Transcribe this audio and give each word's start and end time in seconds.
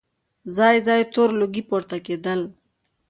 ځای 0.55 0.75
ځای 0.87 1.01
تور 1.13 1.29
لوګي 1.39 1.63
پورته 1.69 1.97
کېدل. 2.05 2.41